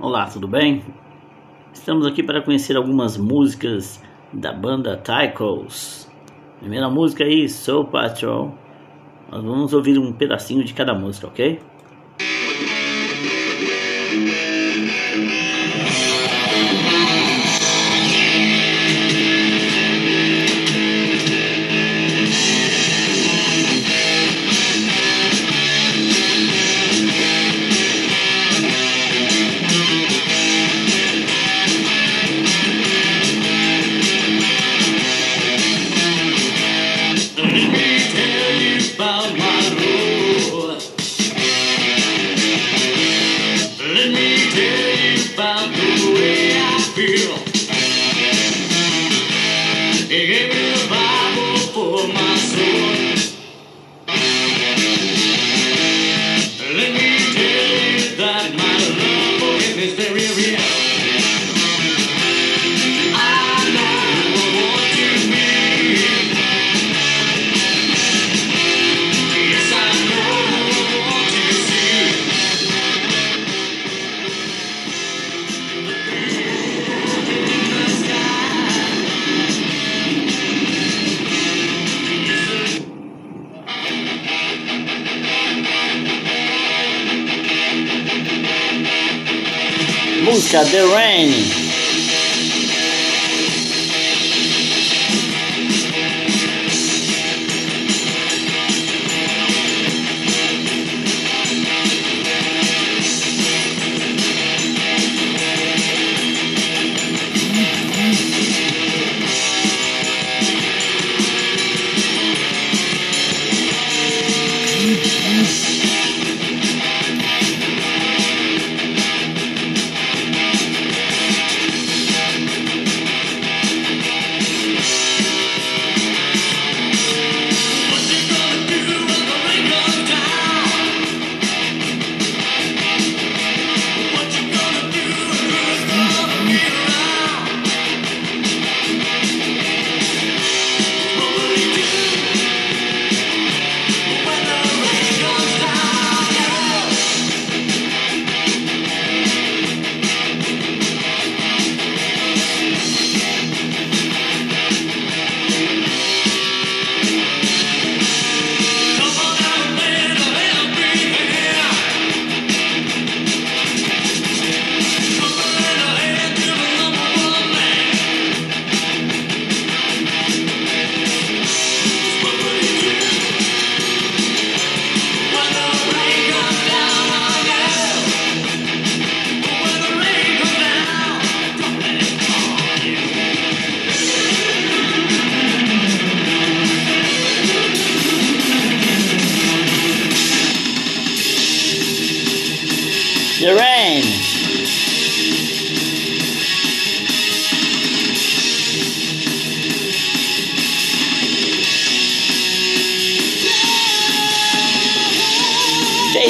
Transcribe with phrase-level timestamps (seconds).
[0.00, 0.82] Olá, tudo bem?
[1.72, 6.10] Estamos aqui para conhecer algumas músicas da banda Tychos.
[6.58, 8.52] Primeira música aí, Soul Patrol.
[9.30, 11.60] Nós vamos ouvir um pedacinho de cada música, ok?
[90.54, 91.63] Música The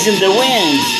[0.00, 0.99] Chasing the wind.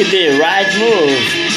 [0.00, 1.49] Make the Right Move.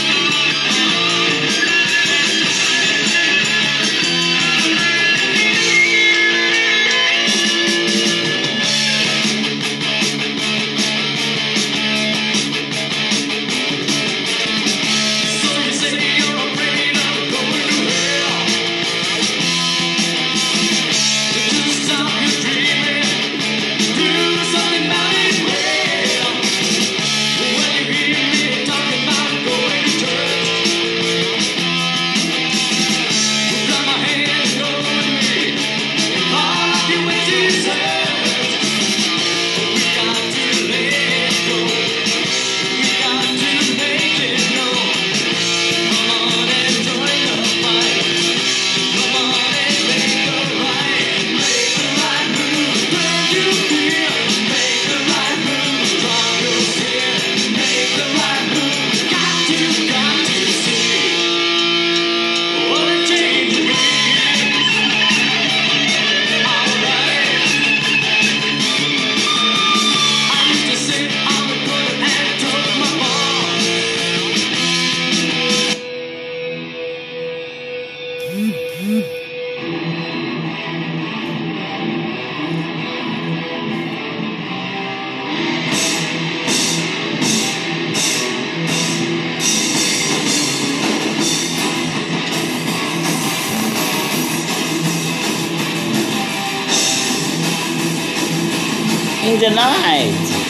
[99.39, 100.42] tonight.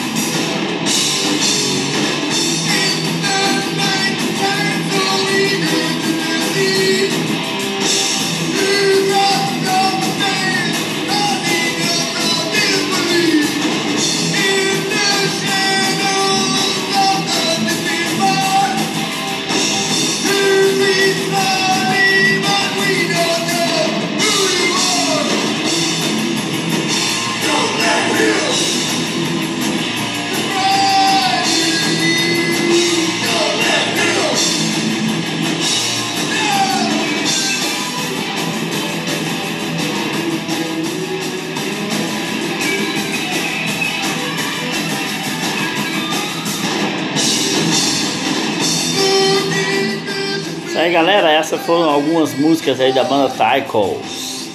[50.84, 54.50] Aí galera, essas foram algumas músicas aí da banda Tychos.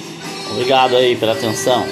[0.52, 1.84] Obrigado aí pela atenção.